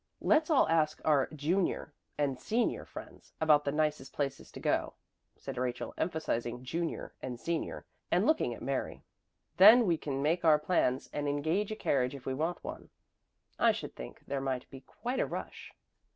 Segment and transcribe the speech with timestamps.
[0.19, 4.95] "Let's all ask our junior and senior friends about the nicest places to go,"
[5.37, 9.03] said Rachel, emphasizing "junior and senior" and looking at Mary.
[9.57, 12.89] "Then we can make our plans, and engage a carriage if we want one.
[13.59, 15.71] I should think there might be quite a rush."